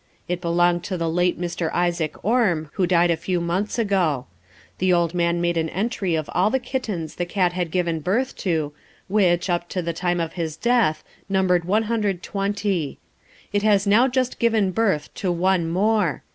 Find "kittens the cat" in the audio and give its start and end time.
6.57-7.53